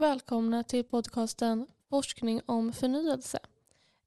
[0.00, 3.38] Välkomna till podcasten Forskning om förnyelse.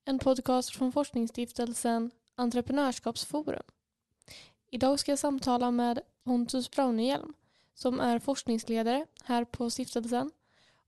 [0.06, 3.64] En podcast från forskningsstiftelsen Entreprenörskapsforum.
[4.70, 7.34] Idag ska jag samtala med Pontus Braunehjelm
[7.74, 10.32] som är forskningsledare här på stiftelsen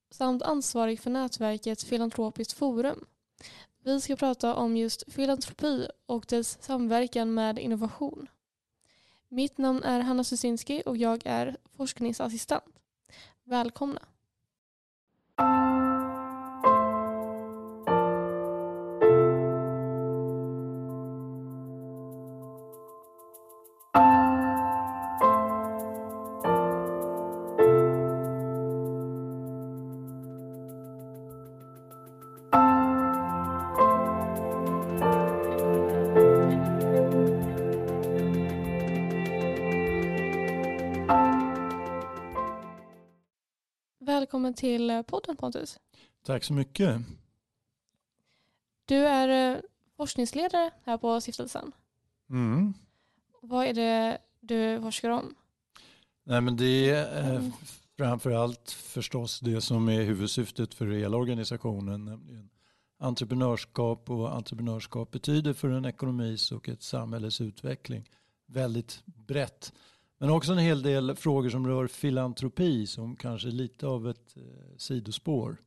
[0.09, 3.05] samt ansvarig för nätverket Filantropiskt forum.
[3.83, 8.27] Vi ska prata om just filantropi och dess samverkan med innovation.
[9.29, 12.79] Mitt namn är Hanna Susinski och jag är forskningsassistent.
[13.43, 14.01] Välkomna!
[44.35, 45.80] Välkommen till podden Pontus.
[46.25, 47.02] Tack så mycket.
[48.86, 49.61] Du är eh,
[49.97, 51.72] forskningsledare här på stiftelsen.
[52.30, 52.73] Mm.
[53.41, 55.36] Vad är det du forskar om?
[56.23, 57.50] Nej, men det är eh,
[57.97, 62.50] framför allt förstås det som är huvudsyftet för hela organisationen, nämligen
[63.00, 68.09] entreprenörskap och entreprenörskap betyder för en ekonomis och ett samhälles utveckling.
[68.47, 69.73] Väldigt brett.
[70.17, 74.38] Men också en hel del frågor som rör filantropi som kanske är lite av ett
[74.38, 75.57] eh, sidospår.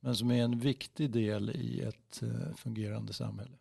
[0.00, 3.56] Men som är en viktig del i ett eh, fungerande samhälle.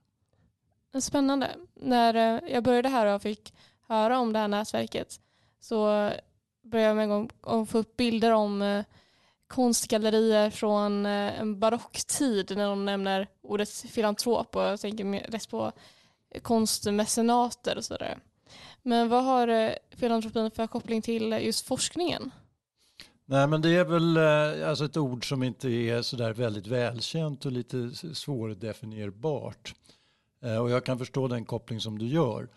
[1.02, 1.56] Spännande.
[1.74, 3.54] När eh, jag började här och fick
[3.88, 5.20] höra om det här nätverket
[5.60, 6.12] så
[6.62, 8.86] började jag med en gång att få upp bilder om eh,
[9.48, 15.72] konstgallerier från eh, en barocktid när de nämner ordet filantrop och jag tänker mest på
[16.42, 18.18] konstmecenater och sådär.
[18.84, 22.32] Men vad har eh, filantropin för koppling till eh, just forskningen?
[23.26, 27.46] Nej men det är väl eh, alltså ett ord som inte är sådär väldigt välkänt
[27.46, 29.74] och lite svårdefinierbart.
[30.62, 32.50] Och jag kan förstå den koppling som du gör.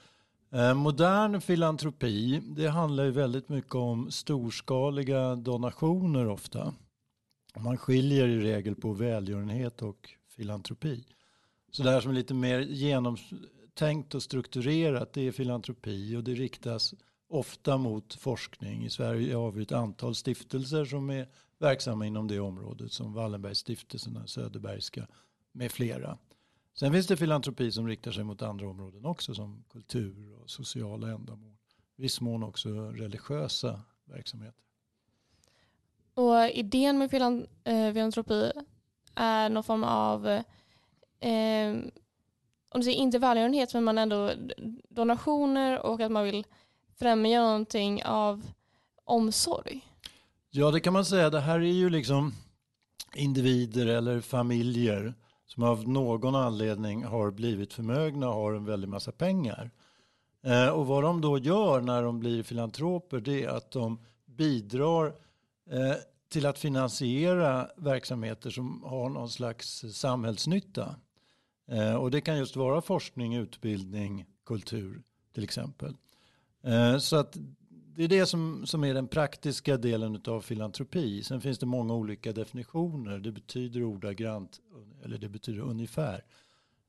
[0.75, 6.75] Modern filantropi det handlar ju väldigt mycket om storskaliga donationer ofta.
[7.57, 11.05] Man skiljer i regel på välgörenhet och filantropi.
[11.73, 13.17] Så det här som är lite mer genom,
[13.75, 16.95] tänkt och strukturerat det är filantropi och det riktas
[17.29, 18.85] ofta mot forskning.
[18.85, 21.29] I Sverige har vi ett antal stiftelser som är
[21.59, 25.07] verksamma inom det området som Wallenbergstiftelserna, Söderbergska
[25.53, 26.19] med flera.
[26.75, 31.09] Sen finns det filantropi som riktar sig mot andra områden också som kultur och sociala
[31.11, 31.57] ändamål.
[31.97, 34.63] viss mån också religiösa verksamheter.
[36.15, 37.15] Och idén med
[37.65, 38.53] eh, filantropi
[39.15, 40.27] är någon form av
[41.21, 41.77] eh,
[42.75, 44.31] om du säger inte välgörenhet men man ändå
[44.89, 46.47] donationer och att man vill
[46.99, 48.43] främja någonting av
[49.05, 49.81] omsorg.
[50.51, 51.31] Ja det kan man säga.
[51.31, 52.33] Det här är ju liksom
[53.15, 55.15] individer eller familjer
[55.47, 59.71] som av någon anledning har blivit förmögna och har en väldig massa pengar.
[60.45, 65.07] Eh, och vad de då gör när de blir filantroper det är att de bidrar
[65.71, 65.95] eh,
[66.29, 70.95] till att finansiera verksamheter som har någon slags samhällsnytta.
[71.71, 75.03] Eh, och det kan just vara forskning, utbildning, kultur
[75.35, 75.97] till exempel.
[76.63, 77.37] Eh, så att
[77.95, 81.23] det är det som, som är den praktiska delen av filantropi.
[81.23, 83.19] Sen finns det många olika definitioner.
[83.19, 84.61] Det betyder ordagrant,
[85.05, 86.25] eller det betyder ungefär,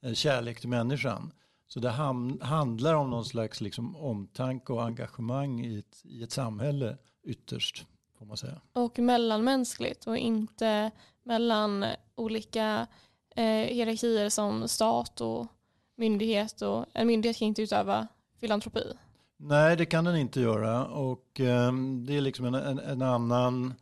[0.02, 1.32] eh, kärlek till människan.
[1.68, 6.32] Så det ham- handlar om någon slags liksom omtanke och engagemang i ett, i ett
[6.32, 7.86] samhälle ytterst.
[8.20, 8.62] Får man säga.
[8.74, 10.92] Och mellanmänskligt och inte
[11.24, 11.86] mellan
[12.16, 12.88] olika
[13.36, 15.48] eh, hierarkier som stat och
[15.96, 16.62] myndighet.
[16.62, 18.08] Och en myndighet kan inte utöva
[18.40, 18.84] filantropi.
[19.38, 20.86] Nej, det kan den inte göra.
[20.86, 21.74] Och eh,
[22.06, 23.74] det är liksom en, en, en annan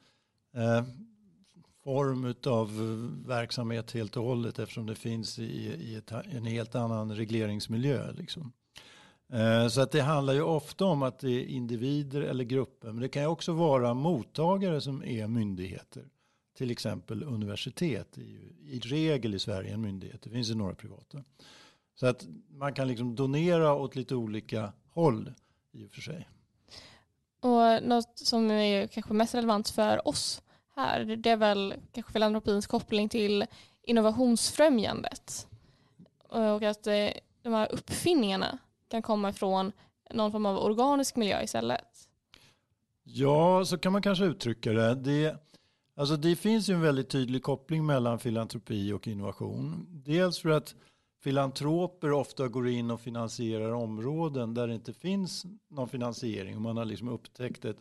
[0.56, 0.84] eh,
[1.84, 2.70] form av
[3.28, 5.44] verksamhet helt och hållet eftersom det finns i,
[5.80, 8.12] i ett, en helt annan regleringsmiljö.
[8.12, 8.52] Liksom.
[9.34, 12.88] Eh, så att det handlar ju ofta om att det är individer eller grupper.
[12.88, 16.04] Men det kan ju också vara mottagare som är myndigheter.
[16.62, 20.22] Till exempel universitet är ju i regel i Sverige en myndighet.
[20.22, 21.24] Det finns ju några privata.
[21.96, 25.34] Så att man kan liksom donera åt lite olika håll
[25.72, 26.30] i och för sig.
[27.40, 30.42] Och något som är kanske mest relevant för oss
[30.76, 33.46] här, det är väl kanske filantropins koppling till
[33.84, 35.48] innovationsfrämjandet.
[36.28, 37.10] Och att eh,
[37.42, 38.58] de här uppfinningarna
[38.88, 39.72] kan komma ifrån
[40.14, 42.08] någon form av organisk miljö istället.
[43.04, 44.96] Ja, så kan man kanske uttrycka det.
[44.96, 45.38] Det,
[46.02, 49.88] alltså det finns ju en väldigt tydlig koppling mellan filantropi och innovation.
[50.06, 50.76] Dels för att
[51.24, 56.56] filantroper ofta går in och finansierar områden där det inte finns någon finansiering.
[56.56, 57.78] Och man har liksom upptäckt ett,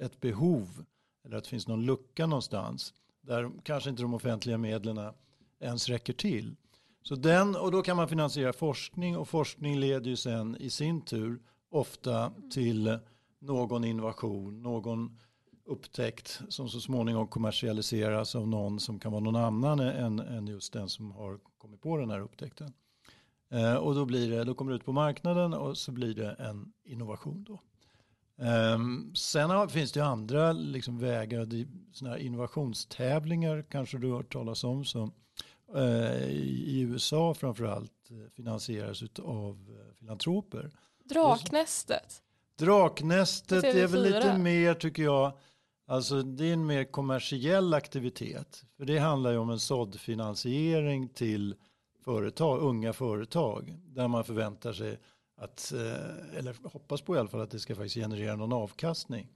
[0.00, 0.84] ett behov
[1.24, 2.94] eller att det finns någon lucka någonstans.
[3.20, 5.12] där kanske inte de offentliga medlen
[5.60, 6.56] ens räcker till.
[7.02, 11.00] Så den, och då kan man finansiera forskning och forskning leder ju sen i sin
[11.00, 12.98] tur ofta till
[13.38, 15.18] någon innovation, någon
[15.66, 20.72] upptäckt som så småningom kommersialiseras av någon som kan vara någon annan än, än just
[20.72, 22.72] den som har kommit på den här upptäckten.
[23.50, 26.32] Eh, och då, blir det, då kommer det ut på marknaden och så blir det
[26.32, 27.60] en innovation då.
[28.44, 28.78] Eh,
[29.14, 31.48] sen har, finns det andra liksom, vägar,
[31.92, 35.12] såna innovationstävlingar kanske du har hört talas om som
[35.76, 40.70] eh, i USA framförallt eh, finansieras av eh, filantroper.
[41.04, 42.22] Draknästet?
[42.58, 45.32] Draknästet är väl lite mer tycker jag
[45.86, 48.64] Alltså det är en mer kommersiell aktivitet.
[48.76, 51.54] För det handlar ju om en såddfinansiering till
[52.04, 53.76] företag, unga företag.
[53.84, 54.98] Där man förväntar sig
[55.36, 59.28] att, eh, eller hoppas på i alla fall att det ska faktiskt generera någon avkastning.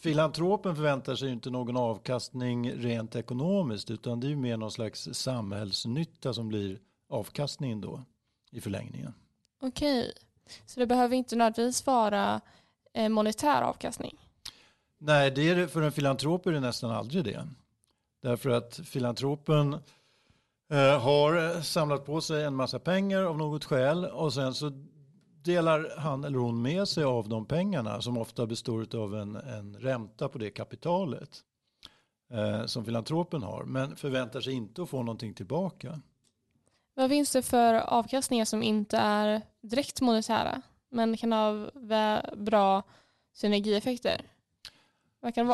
[0.00, 5.08] Filantropen förväntar sig inte någon avkastning rent ekonomiskt utan det är ju mer någon slags
[5.12, 8.04] samhällsnytta som blir avkastningen då
[8.50, 9.14] i förlängningen.
[9.60, 10.12] Okej,
[10.66, 12.40] så det behöver inte nödvändigtvis vara
[12.94, 14.27] eh, monetär avkastning?
[14.98, 17.48] Nej, det är, för en filantrop är det nästan aldrig det.
[18.22, 19.76] Därför att filantropen
[20.70, 24.72] eh, har eh, samlat på sig en massa pengar av något skäl och sen så
[25.42, 29.76] delar han eller hon med sig av de pengarna som ofta består av en, en
[29.76, 31.42] ränta på det kapitalet
[32.32, 36.00] eh, som filantropen har men förväntar sig inte att få någonting tillbaka.
[36.94, 41.70] Vad finns det för avkastningar som inte är direkt monetära men kan ha
[42.36, 42.82] bra
[43.32, 44.22] synergieffekter?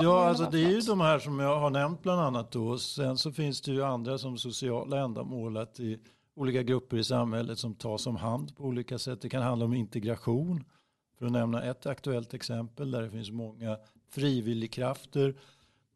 [0.02, 2.78] Ja, alltså det är ju de här som jag har nämnt bland annat då.
[2.78, 5.56] Sen så finns det ju andra som sociala ändamål.
[5.56, 5.98] Att i
[6.34, 9.20] olika grupper i samhället som tas om hand på olika sätt.
[9.20, 10.64] Det kan handla om integration.
[11.18, 13.76] För att nämna ett aktuellt exempel där det finns många
[14.08, 15.34] frivilligkrafter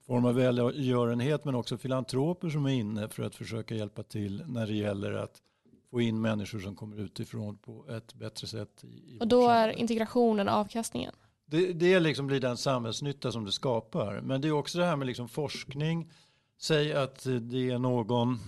[0.09, 4.67] form av välgörenhet men också filantroper som är inne för att försöka hjälpa till när
[4.67, 5.43] det gäller att
[5.91, 8.85] få in människor som kommer utifrån på ett bättre sätt.
[9.21, 11.13] Och då är integrationen avkastningen?
[11.51, 14.21] Det, det liksom blir den samhällsnytta som det skapar.
[14.21, 16.13] Men det är också det här med liksom forskning.
[16.61, 18.39] Säg att det är någon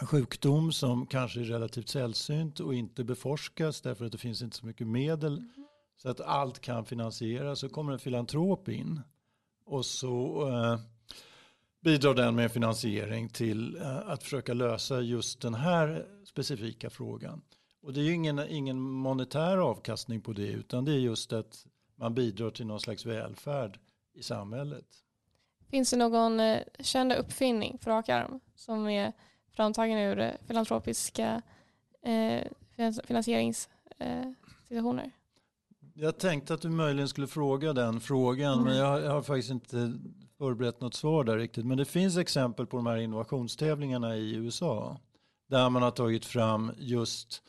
[0.00, 4.66] sjukdom som kanske är relativt sällsynt och inte beforskas därför att det finns inte så
[4.66, 5.38] mycket medel.
[5.38, 5.66] Mm.
[5.96, 7.58] Så att allt kan finansieras.
[7.58, 9.00] Så kommer en filantrop in
[9.64, 10.80] och så eh,
[11.80, 17.42] bidrar den med finansiering till eh, att försöka lösa just den här specifika frågan.
[17.82, 21.66] Och det är ju ingen, ingen monetär avkastning på det utan det är just att
[21.98, 23.78] man bidrar till någon slags välfärd
[24.14, 24.86] i samhället.
[25.70, 29.12] Finns det någon eh, känd uppfinning för rak arm som är
[29.52, 31.42] framtagen ur eh, filantropiska
[32.02, 32.42] eh,
[33.04, 35.04] finansieringssituationer?
[35.04, 35.10] Eh,
[35.94, 38.64] jag tänkte att du möjligen skulle fråga den frågan mm.
[38.64, 39.92] men jag, jag, har faktiskt inte
[40.38, 41.66] förberett något svar där riktigt.
[41.66, 45.00] Men det finns exempel på de här innovationstävlingarna i USA
[45.48, 47.42] där man har tagit fram just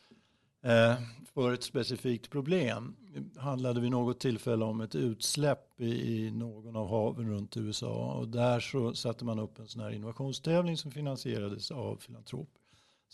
[0.64, 0.94] eh,
[1.34, 2.96] för ett specifikt problem.
[3.36, 8.28] Handlade vid något tillfälle om ett utsläpp i, i, någon av haven runt USA och
[8.28, 12.48] där så satte man upp en sån här innovationstävling som finansierades av Filantrop.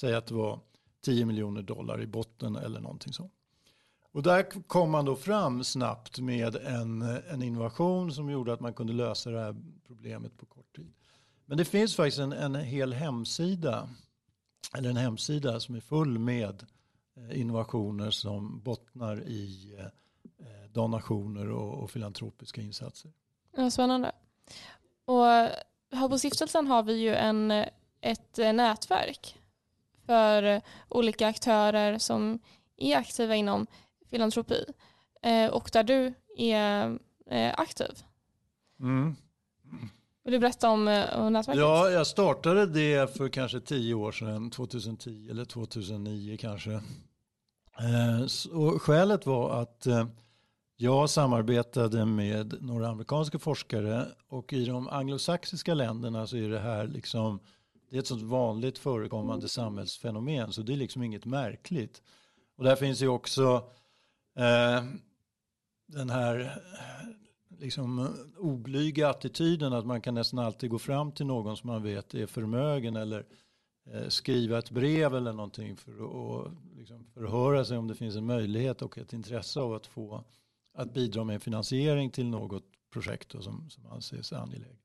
[0.01, 0.61] Säg att det var
[1.05, 3.33] 10 miljoner dollar i botten eller någonting sånt.
[4.13, 8.75] Och där kom man då fram snabbt med en, en innovation som gjorde att man
[8.75, 9.57] kunde lösa det här
[9.87, 10.93] problemet på kort tid.
[11.47, 13.89] Men det finns faktiskt en, en hel hemsida,
[14.77, 16.67] eller en hemsida som är full med
[17.33, 23.13] innovationer som bottnar i eh, donationer och, och filantropiska insatser.
[23.57, 24.13] Ja, spännande.
[25.05, 25.25] Och
[25.93, 27.51] här på stiftelsen har vi ju en,
[28.01, 29.39] ett nätverk
[30.07, 32.39] för olika aktörer som
[32.77, 33.67] är aktiva inom
[34.11, 34.65] filantropi
[35.23, 38.05] eh, och där du är aktiv.
[38.81, 39.17] Mm.
[40.27, 41.61] Vill du berätta om, eh, om nätverket?
[41.61, 46.73] Ja, jag startade det för kanske tio år sedan, 2010 eller 2009 kanske.
[46.73, 50.07] Eh, och skälet var att eh,
[50.77, 56.87] jag samarbetade med några amerikanska forskare och i de anglosaxiska länderna så är det här
[56.87, 57.41] liksom
[57.91, 62.03] det är ett sånt vanligt förekommande samhällsfenomen så det är liksom inget märkligt.
[62.59, 63.71] Och där finns ju också
[64.37, 64.85] eh,
[65.87, 66.63] den här
[67.59, 68.07] liksom eh,
[68.39, 72.27] oblyga attityden att man kan nästan alltid gå fram till någon som man vet är
[72.27, 73.25] förmögen eller
[73.93, 78.27] Eh, skriva ett brev eller någonting för att liksom förhöra sig om det finns en
[78.27, 80.25] möjlighet och ett intresse av att få
[80.75, 84.81] att bidra med finansiering till något projekt som, som anses angeläget.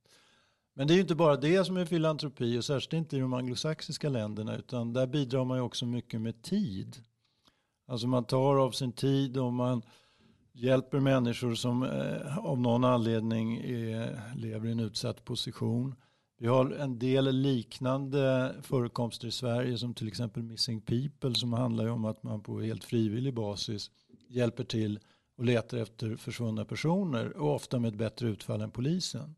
[0.74, 3.34] Men det är ju inte bara det som är filantropi och särskilt inte i de
[3.34, 7.04] anglosaxiska länderna utan där bidrar man ju också mycket med tid.
[7.88, 9.82] Alltså man tar av sin tid och man
[10.54, 15.96] hjälper människor som eh, av någon anledning är, lever i en utsatt position
[16.38, 21.88] Vi har en del liknande förekomster i Sverige som till exempel Missing People som handlar
[21.88, 23.92] om att man på helt frivillig basis
[24.30, 25.00] hjälper till
[25.38, 29.36] och letar efter försvunna personer och ofta med ett bättre utfall än polisen.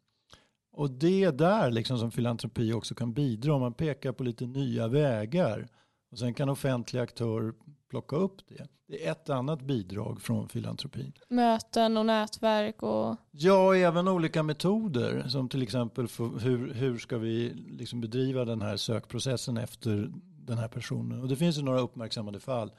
[0.72, 3.60] Och det är där liksom som filantropi också kan bidra.
[3.60, 5.68] Man pekar på lite nya vägar
[6.12, 7.54] och sen kan offentliga aktörer
[7.94, 8.68] plocka upp det.
[8.88, 11.14] Det är ett annat bidrag från filantropin.
[11.30, 13.16] Möten och nätverk och...
[13.32, 15.28] Ja, även olika metoder.
[15.28, 20.58] Som till exempel för hur, hur ska vi liksom bedriva den här sökprocessen efter den
[20.58, 21.22] här personen.
[21.22, 22.72] Och det finns ju några uppmärksammade fall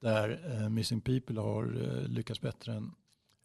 [0.00, 2.90] där eh, Missing People har eh, lyckats bättre än,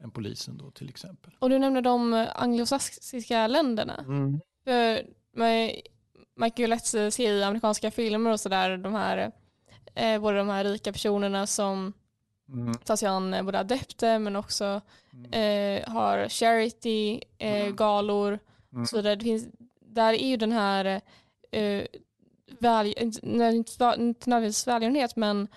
[0.04, 1.32] än polisen då till exempel.
[1.40, 3.96] Och du nämnde de anglosaxiska länderna.
[4.08, 4.40] Mm.
[4.64, 5.02] För
[6.36, 9.32] Michael Letts ser i amerikanska filmer och sådär de här
[9.96, 11.94] eh, både de här rika personerna som
[12.50, 12.74] mm.
[12.74, 14.82] tar sig an eh, både adepter men också
[15.14, 15.32] mm.
[15.32, 17.76] eh, har charity, eh, mm.
[17.76, 18.40] galor
[18.74, 18.86] mm.
[18.86, 19.48] så där, det finns,
[19.80, 21.02] där är ju den här
[21.52, 21.86] eh,
[22.60, 25.48] väl, inte nödvändigtvis välgörenhet men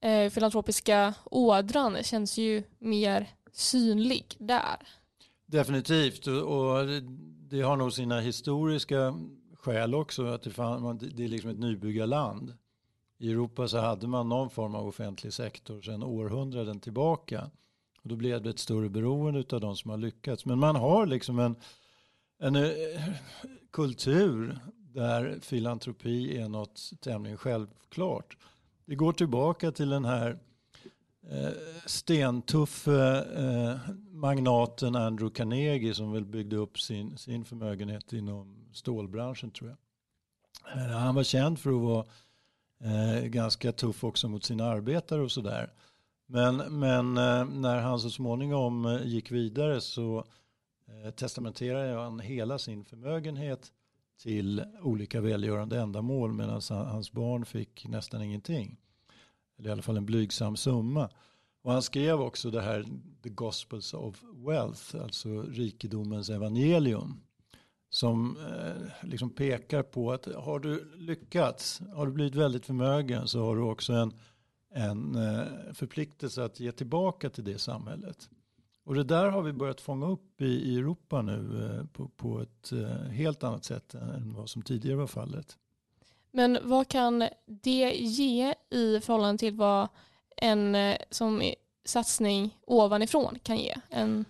[0.00, 4.76] eh, filantropiska ådran känns ju mer synlig där.
[5.46, 6.86] Definitivt och
[7.50, 9.14] det har nog sina historiska
[9.54, 10.26] skäl också.
[10.26, 12.54] Att det, fan, det är liksom ett nybyggarland.
[13.20, 17.50] I Europa så hade man någon form av offentlig sektor sedan århundraden tillbaka.
[18.02, 20.44] Och då blev det ett större beroende av de som har lyckats.
[20.44, 21.56] Men man har liksom en,
[22.38, 22.70] en eh,
[23.72, 28.36] kultur där filantropi är något tämligen självklart.
[28.84, 30.38] Det går tillbaka till den här
[31.30, 31.52] eh,
[31.86, 39.70] stentuffe eh, magnaten Andrew Carnegie som väl byggde upp sin, sin förmögenhet inom stålbranschen tror
[39.70, 39.78] jag.
[40.76, 42.04] Eh, han var känd för att vara
[42.84, 45.72] Eh, ganska tuff också mot sina arbetare och sådär.
[46.26, 50.24] Men, men eh, när han så småningom eh, gick vidare så
[50.88, 53.72] eh, testamenterade han hela sin förmögenhet
[54.22, 58.76] till olika välgörande ändamål medan hans barn fick nästan ingenting.
[59.58, 61.10] Eller i alla fall en blygsam summa.
[61.62, 62.84] Och han skrev också det här
[63.22, 67.20] The Gospels of Wealth, alltså rikedomens evangelium
[67.90, 73.44] som eh, liksom pekar på att har du lyckats, har du blivit väldigt förmögen så
[73.44, 74.12] har du också en,
[74.74, 78.30] en eh, förpliktelse att ge tillbaka till det samhället.
[78.84, 82.40] Och det där har vi börjat fånga upp i, i Europa nu eh, på, på
[82.40, 85.56] ett eh, helt annat sätt än vad som tidigare var fallet.
[86.30, 89.88] Men vad kan det ge i förhållande till vad
[90.36, 91.42] en eh, som
[91.84, 93.74] satsning ovanifrån kan ge?
[93.88, 94.24] En...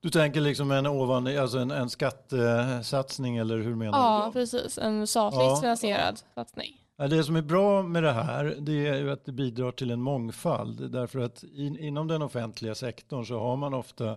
[0.00, 4.26] Du tänker liksom en, ovan, alltså en, en skattesatsning eller hur menar ja, du?
[4.26, 4.78] Ja, precis.
[4.78, 5.60] En statligt ja.
[5.60, 6.76] finansierad satsning.
[6.96, 10.00] Det som är bra med det här det är ju att det bidrar till en
[10.00, 10.92] mångfald.
[10.92, 14.10] Därför att in, inom den offentliga sektorn så har man ofta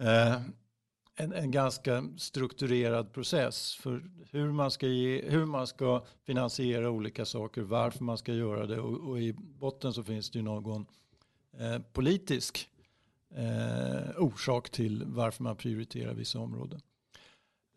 [0.00, 0.34] eh,
[1.16, 7.24] en, en, ganska strukturerad process för hur man, ska ge, hur man ska finansiera olika
[7.24, 10.86] saker, varför man ska göra det och, och i botten så finns det ju någon
[11.58, 12.67] eh, politisk
[13.34, 16.80] eh, orsak till varför man prioriterar vissa områden.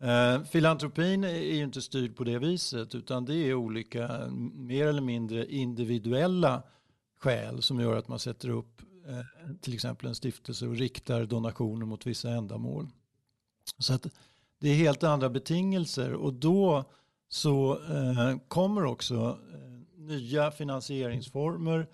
[0.02, 5.02] Eh, filantropin är ju inte styrd på det viset utan det är olika mer eller
[5.02, 6.62] mindre individuella
[7.18, 11.86] skäl som gör att man sätter upp eh, till exempel en stiftelse och riktar donationer
[11.86, 12.88] mot vissa ändamål.
[13.78, 14.06] Så att
[14.58, 16.84] det är helt andra betingelser och då
[17.28, 21.86] så eh, kommer också eh, nya finansieringsformer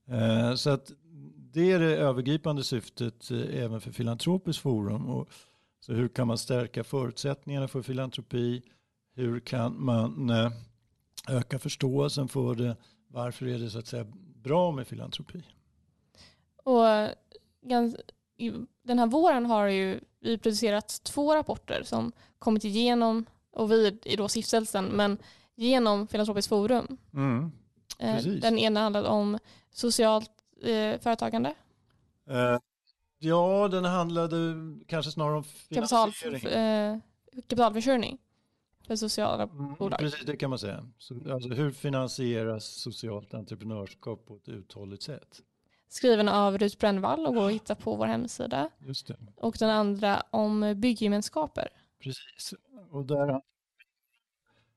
[0.08, 0.92] Eh, så att
[1.36, 5.10] det är det övergripande syftet eh, även för Filantropiskt forum.
[5.10, 5.30] Och,
[5.88, 8.62] så hur kan man stärka förutsättningarna för filantropi?
[9.16, 10.52] Hur kan man eh,
[11.30, 12.76] öka förståelsen för det?
[13.08, 14.06] Varför är det så att säga
[14.44, 15.44] bra med filantropi?
[16.64, 16.84] Och
[18.84, 24.16] den här våren har ju vi producerat två rapporter som kommit igenom, och vi i
[24.16, 25.18] då stiftelsen, men
[25.56, 26.98] genom Filantropiskt forum.
[27.14, 27.52] Mm,
[28.00, 29.40] eh, den ena handlade om
[29.72, 31.54] socialt eh, företagande.
[33.20, 34.56] Ja, den handlade
[34.88, 36.40] kanske snarare om finansiering.
[36.40, 37.00] Kapital, eh,
[37.36, 38.18] kapitalförsörjning
[38.88, 40.00] för sociala mm, bolag.
[40.00, 40.90] Precis, det kan man säga.
[40.98, 45.44] Så, alltså, hur finansieras socialt entreprenörskap på ett uthålligt sätt?
[45.90, 48.70] Skriven av Rut Brännvall och går att hitta på vår hemsida.
[48.80, 49.18] Just det.
[49.36, 51.68] Och den andra om bygggemenskaper.
[52.00, 52.54] Precis,
[52.92, 53.42] och där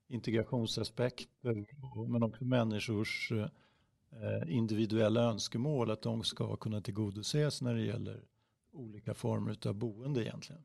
[0.07, 1.65] integrationsaspekter
[2.07, 8.23] men också människors eh, individuella önskemål att de ska kunna tillgodoses när det gäller
[8.71, 10.63] olika former av boende egentligen.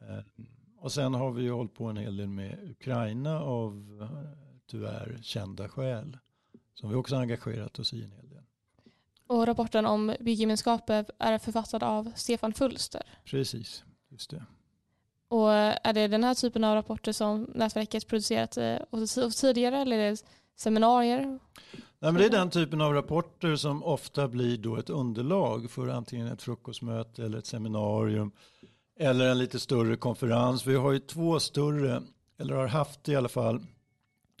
[0.00, 0.18] Eh,
[0.78, 5.18] och sen har vi ju hållit på en hel del med Ukraina av eh, tyvärr
[5.22, 6.18] kända skäl.
[6.74, 8.42] Som vi också engagerat oss i en hel del.
[9.26, 13.02] Och rapporten om bygemenskaper är författad av Stefan Fulster.
[13.24, 14.44] Precis, just det.
[15.28, 18.78] Och är det den här typen av rapporter som nätverket producerat eh,
[19.40, 20.24] tidigare eller är det
[20.56, 21.38] seminarier?
[22.02, 25.88] Nej, men det är den typen av rapporter som ofta blir då ett underlag för
[25.88, 28.30] antingen ett frukostmöte eller ett seminarium
[28.98, 30.66] eller en lite större konferens.
[30.66, 32.02] Vi har ju två större,
[32.38, 33.60] eller har haft i alla fall,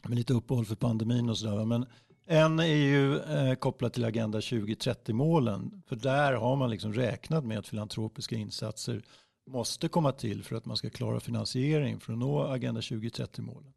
[0.04, 1.64] med lite uppehåll för pandemin och sådär.
[1.64, 1.86] Men
[2.26, 5.82] en är ju eh, kopplad till Agenda 2030-målen.
[5.86, 9.02] För där har man liksom räknat med att filantropiska insatser
[9.46, 13.72] måste komma till för att man ska klara finansiering för att nå Agenda 2030-målen.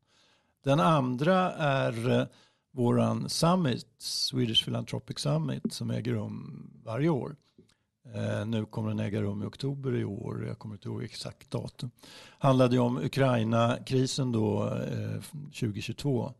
[0.63, 2.25] Den andra är eh,
[2.75, 7.35] våran summit, Swedish Philanthropic Summit, som äger rum varje år.
[8.13, 11.51] Eh, nu kommer den äga rum i oktober i år, jag kommer inte ihåg exakt
[11.51, 11.91] datum.
[12.39, 16.33] Handlade ju om Ukraina-krisen då eh, 2022.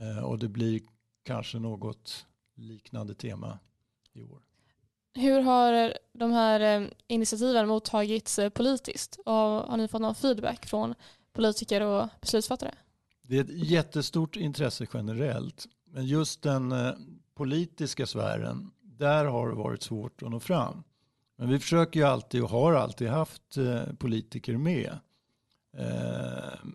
[0.00, 0.80] Eh, och det blir
[1.24, 3.58] kanske något liknande tema
[4.12, 4.40] i år.
[5.14, 9.18] Hur har de här eh, initiativen mottagits eh, politiskt?
[9.26, 10.94] Och har ni fått någon feedback från
[11.32, 12.74] politiker och beslutsfattare?
[13.30, 15.66] Det är ett jättestort intresse generellt.
[15.84, 16.92] Men just den eh,
[17.34, 20.82] politiska sfären, där har det varit svårt att nå fram.
[21.36, 24.98] Men vi försöker ju alltid och har alltid haft eh, politiker med.
[25.76, 26.68] Eh,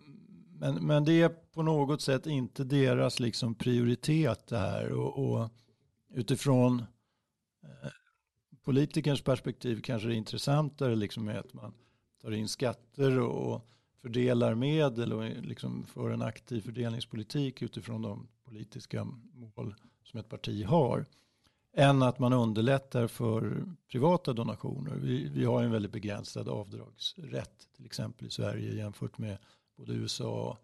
[0.58, 4.92] men, men det är på något sätt inte deras liksom prioritet det här.
[4.92, 5.50] Och, och
[6.14, 6.84] utifrån
[8.64, 11.74] politikerns perspektiv kanske det är intressantare liksom är att man
[12.22, 13.68] tar in skatter och
[14.02, 19.04] fördelar medel och liksom för en aktiv fördelningspolitik utifrån de politiska
[19.34, 21.06] mål som ett parti har.
[21.76, 24.96] Än att man underlättar för privata donationer.
[24.96, 29.38] Vi, vi har en väldigt begränsad avdragsrätt till exempel i Sverige jämfört med
[29.76, 30.58] både USA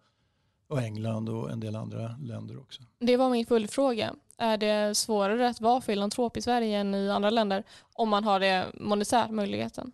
[0.66, 2.83] och England och en del andra länder också.
[2.99, 4.14] Det var min fullfråga.
[4.37, 8.40] Är det svårare att vara filantrop i Sverige än i andra länder om man har
[8.40, 9.92] det monetärt möjligheten?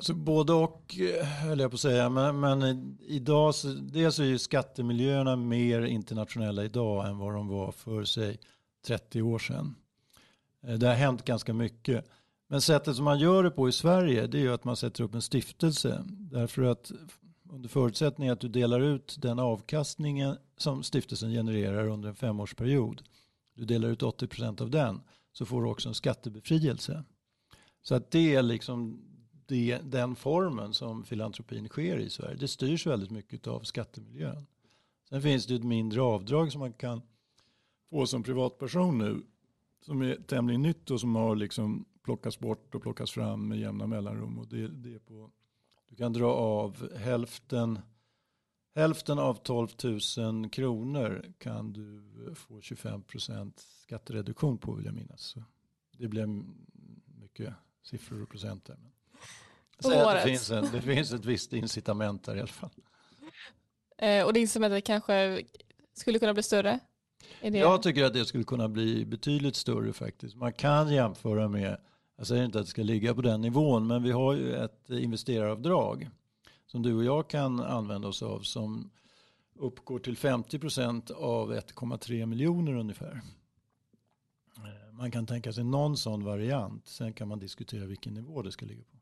[0.00, 2.08] Alltså både och eh, höll jag på att säga.
[2.08, 7.72] Men, men idag så, dels är ju skattemiljöerna mer internationella idag än vad de var
[7.72, 8.38] för sig
[8.86, 9.74] 30 år sedan.
[10.62, 12.06] Eh, det har hänt ganska mycket.
[12.48, 15.04] Men sättet som man gör det på i Sverige det är ju att man sätter
[15.04, 16.04] upp en stiftelse.
[16.08, 16.92] Därför att
[17.50, 23.02] under förutsättning att du delar ut den avkastningen som stiftelsen genererar under en femårsperiod.
[23.54, 25.00] Du delar ut 80% av den
[25.32, 27.04] så får du också en skattebefrielse.
[27.82, 29.06] Så att det är liksom
[29.50, 32.36] det, den formen som filantropin sker i Sverige.
[32.36, 34.46] Det styrs väldigt mycket av skattemiljön.
[35.08, 37.02] Sen finns det ett mindre avdrag som man kan
[37.90, 39.22] få som privatperson nu
[39.80, 43.86] som är tämligen nytt och som har liksom plockats bort och plockats fram med jämna
[43.86, 44.38] mellanrum.
[44.38, 45.30] Och det, det är på
[45.88, 47.78] du kan dra av hälften,
[48.74, 49.68] hälften av 12
[50.18, 52.02] 000 kronor kan du
[52.34, 55.20] få 25 procent skattereduktion på vill jag minnas.
[55.20, 55.42] Så
[55.98, 56.44] det blir
[57.20, 58.76] mycket siffror och procent där.
[58.82, 58.92] Men
[59.88, 62.70] det, finns en, det finns ett visst incitament där i alla fall.
[63.98, 65.42] Eh, och det incitamentet kanske
[65.94, 66.80] skulle kunna bli större?
[67.40, 67.48] Det...
[67.48, 70.36] Jag tycker att det skulle kunna bli betydligt större faktiskt.
[70.36, 71.80] Man kan jämföra med,
[72.16, 74.90] jag säger inte att det ska ligga på den nivån, men vi har ju ett
[74.90, 76.10] investeraravdrag
[76.66, 78.90] som du och jag kan använda oss av som
[79.54, 83.20] uppgår till 50 procent av 1,3 miljoner ungefär.
[84.56, 86.86] Eh, man kan tänka sig någon sån variant.
[86.86, 88.99] Sen kan man diskutera vilken nivå det ska ligga på.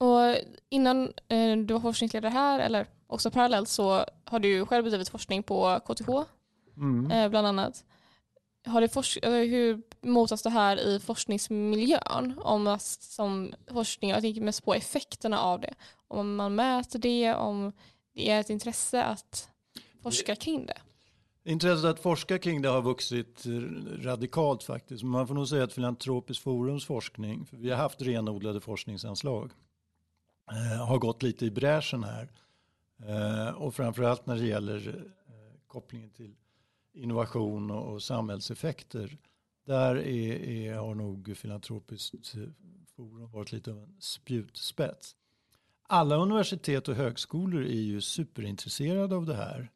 [0.00, 0.36] Och
[0.68, 5.42] innan eh, du var forskningsledare här, eller också parallellt, så har du själv bedrivit forskning
[5.42, 6.08] på KTH,
[6.76, 7.10] mm.
[7.10, 7.84] eh, bland annat.
[8.66, 12.40] Har det forsk- hur mottas det här i forskningsmiljön?
[12.42, 15.74] Om man, som forskning, jag tänker mest på effekterna av det.
[16.08, 17.72] Om man mäter det, om
[18.14, 19.48] det är ett intresse att
[20.02, 20.78] forska kring det.
[21.44, 23.44] Intresset att forska kring det har vuxit
[23.98, 25.02] radikalt faktiskt.
[25.02, 29.50] Man får nog säga att Filantropiskt forums forskning, för vi har haft renodlade forskningsanslag,
[30.50, 32.30] eh, har gått lite i bräschen här.
[33.06, 34.88] Eh, och framförallt när det gäller
[35.28, 36.34] eh, kopplingen till
[36.92, 39.18] innovation och samhällseffekter.
[39.66, 42.42] Där är, är, har nog Filantropiskt eh,
[42.96, 45.16] forum varit lite av en spjutspets.
[45.82, 49.68] Alla universitet och högskolor är ju superintresserade av det här.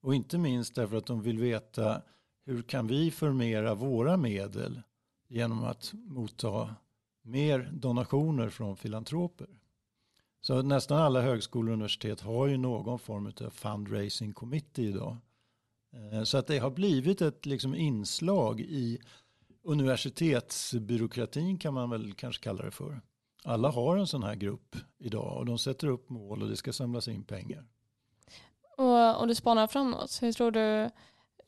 [0.00, 2.02] Och inte minst därför att de vill veta
[2.44, 4.82] hur kan vi förmera våra medel
[5.28, 6.74] genom att motta
[7.22, 9.48] mer donationer från filantroper.
[10.46, 15.16] Så nästan alla högskolor och universitet har ju någon form av fundraising committee idag.
[15.92, 18.98] Eh, så att det har blivit ett liksom inslag i
[19.62, 23.00] universitetsbyråkratin kan man väl kanske kalla det för.
[23.44, 26.72] Alla har en sån här grupp idag och de sätter upp mål och det ska
[26.72, 27.64] samlas in pengar.
[28.76, 30.90] Och om du spanar framåt, hur tror du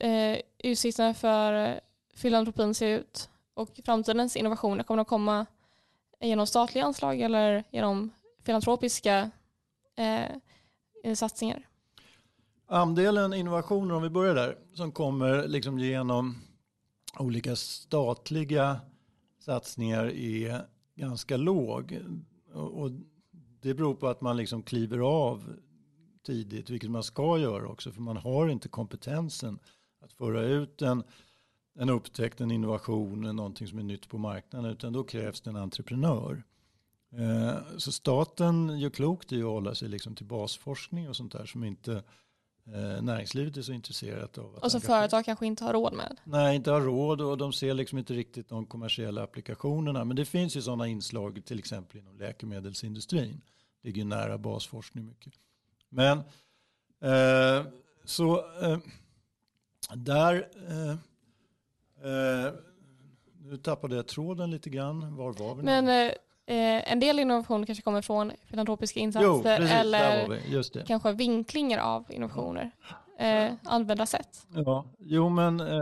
[0.07, 1.79] eh, utsikterna för
[2.15, 3.29] filantropin ser ut?
[3.53, 5.45] Och framtidens innovationer, kommer de komma
[6.19, 8.11] genom statliga anslag eller genom
[8.49, 9.31] filantropiska
[9.95, 10.31] eh,
[11.03, 11.67] eh, satsningar?
[12.67, 16.35] Andelen innovationer, om vi börjar där, som kommer liksom genom
[17.19, 18.79] olika statliga
[19.39, 21.99] satsningar är ganska låg.
[22.53, 22.91] Och
[23.61, 25.53] det beror på att man liksom kliver av
[26.25, 29.59] tidigt, vilket man ska göra också, för man har inte kompetensen
[30.01, 31.03] att föra ut en,
[31.79, 35.55] en upptäckt, en innovation, någonting som är nytt på marknaden, utan då krävs det en
[35.55, 36.43] entreprenör.
[37.17, 41.45] Eh, så staten gör klokt i att hålla sig liksom till basforskning och sånt där
[41.45, 42.03] som inte
[42.65, 44.55] eh, näringslivet är så intresserat av.
[44.55, 46.17] och som företag kanske inte har råd med?
[46.23, 50.05] Nej, inte har råd och de ser liksom inte riktigt de kommersiella applikationerna.
[50.05, 53.41] Men det finns ju sådana inslag till exempel inom läkemedelsindustrin.
[53.81, 55.33] Det ligger nära basforskning mycket.
[55.89, 56.17] Men
[57.01, 57.65] eh,
[58.05, 58.77] så eh,
[59.95, 60.91] där eh,
[62.11, 62.53] eh
[63.41, 65.15] nu tappade jag tråden lite grann.
[65.15, 65.63] Var var vi?
[65.63, 66.11] Men
[66.49, 72.05] eh, en del innovation kanske kommer från filantropiska insatser jo, precis, eller kanske vinklingar av
[72.09, 72.71] innovationer.
[73.19, 74.47] Eh, användarsätt.
[74.53, 75.81] Ja, jo men eh,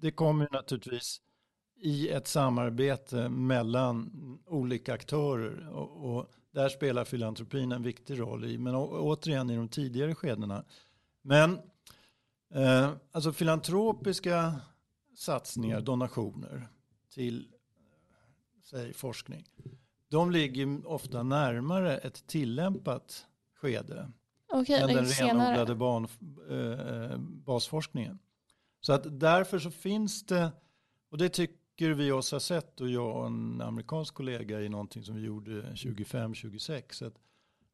[0.00, 1.20] det kommer naturligtvis
[1.80, 4.10] i ett samarbete mellan
[4.46, 9.56] olika aktörer och, och där spelar filantropin en viktig roll i, men å, återigen i
[9.56, 10.64] de tidigare skedena.
[11.22, 11.58] Men
[12.54, 14.54] eh, alltså filantropiska
[15.16, 16.68] satsningar, donationer
[17.14, 17.48] till
[18.70, 19.44] säg forskning,
[20.08, 24.12] de ligger ofta närmare ett tillämpat skede
[24.52, 26.08] okay, än den renodlade ban,
[26.50, 28.18] eh, basforskningen.
[28.80, 30.52] Så att därför så finns det,
[31.10, 35.04] och det tycker vi oss ha sett och jag och en amerikansk kollega i någonting
[35.04, 37.12] som vi gjorde 25-26.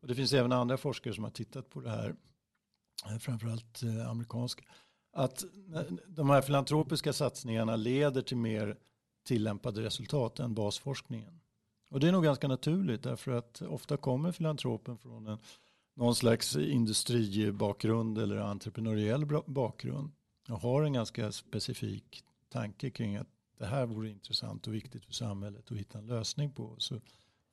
[0.01, 2.15] Och det finns även andra forskare som har tittat på det här,
[3.07, 4.65] eh, framförallt eh, amerikanska.
[5.13, 5.45] Att
[6.07, 8.77] de här filantropiska satsningarna leder till mer
[9.25, 11.41] tillämpade resultat än basforskningen.
[11.91, 15.39] Och det är nog ganska naturligt därför att ofta kommer filantropen från en,
[15.95, 20.11] någon slags industribakgrund eller entreprenöriell bakgrund
[20.49, 25.13] och har en ganska specifik tanke kring att det här vore intressant och viktigt för
[25.13, 26.77] samhället att hitta en lösning på.
[26.79, 27.01] Så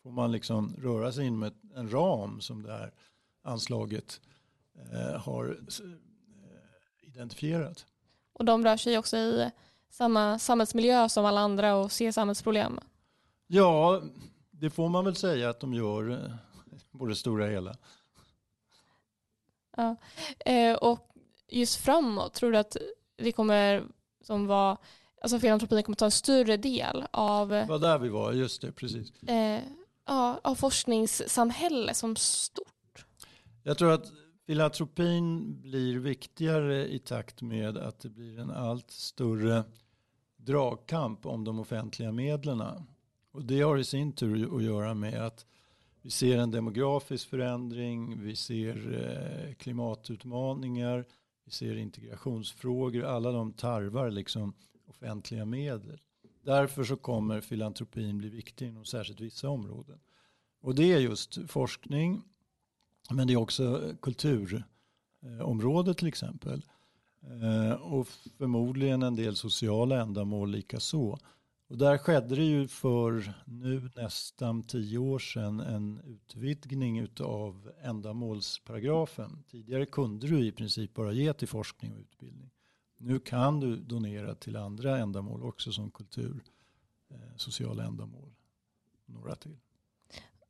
[0.03, 2.93] får man liksom röra sig inom en ram som det här
[3.41, 4.21] anslaget
[4.91, 5.85] eh, har eh,
[7.01, 7.85] identifierat.
[8.33, 9.51] Och de rör sig också i
[9.89, 12.79] samma samhällsmiljö som alla andra och ser samhällsproblem?
[13.47, 14.01] Ja,
[14.51, 17.75] det får man väl säga att de gör eh, på det stora hela.
[19.77, 19.95] Ja.
[20.39, 21.09] Eh, och
[21.47, 22.77] just framåt, tror du att
[23.17, 23.83] vi kommer
[24.21, 24.77] som var,
[25.21, 27.49] alltså filantropin kommer ta en större del av...
[27.49, 29.23] Det var där vi var, just det, precis.
[29.23, 29.61] Eh,
[30.05, 33.05] ja, av forskningssamhälle som stort.
[33.63, 34.05] Jag tror att
[34.49, 39.63] Filantropin blir viktigare i takt med att det blir en allt större
[40.37, 42.63] dragkamp om de offentliga medlen.
[43.31, 45.45] Och det har i sin tur att göra med att
[46.01, 51.05] Vi ser en demografisk förändring, vi ser eh, klimatutmaningar,
[51.45, 54.53] vi ser integrationsfrågor, alla de tarvar liksom
[54.85, 55.99] offentliga medel.
[56.41, 59.99] Därför så kommer filantropin bli viktig inom särskilt vissa områden.
[60.61, 62.23] Och det är just forskning,
[63.09, 66.63] men det är också eh, kulturområdet till exempel.
[67.21, 71.19] Eh, och förmodligen en del sociala ändamål lika så.
[71.67, 79.43] Och där skedde det ju för nu nästan tio år sedan en utvidgning av ändamålsparagrafen.
[79.51, 82.51] Tidigare kunde du i princip bara ge till forskning och utbildning.
[82.97, 86.43] Nu kan du donera till andra ändamål också som kultur,
[87.09, 88.33] eh, sociala ändamål.
[89.05, 89.57] Några till.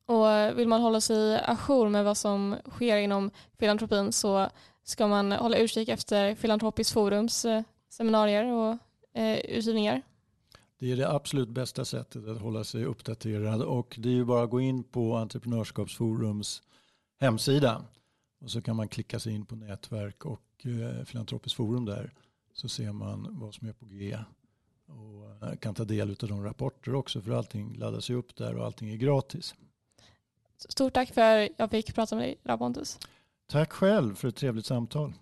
[0.10, 4.50] Och vill man hålla sig ajour med vad som sker inom filantropin så
[4.84, 8.78] ska man hålla utkik efter Filantropiskt forums eh, seminarier och
[9.20, 10.02] eh, utgivningar.
[10.80, 14.44] Det är det absolut bästa sättet att hålla sig uppdaterad och det är ju bara
[14.44, 16.62] att gå in på Entreprenörskapsforums
[17.20, 17.86] hemsida
[18.42, 22.14] och så kan man klicka sig in på nätverk och eh, Filantropiskt forum där
[22.54, 24.18] så ser man vad som är på G
[24.86, 28.56] och eh, kan ta del av de rapporter också för allting laddas ju upp där
[28.56, 29.56] och allting är gratis.
[30.70, 33.00] Stort tack för att jag fick prata med dig Rabontus.
[33.48, 35.14] Tack själv för ett trevligt samtal.